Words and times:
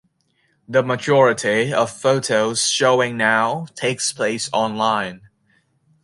The 0.67 0.81
majority 0.81 1.71
of 1.71 1.91
photo 1.91 2.55
showing 2.55 3.17
now 3.17 3.67
takes 3.75 4.11
place 4.11 4.49
online. 4.51 5.29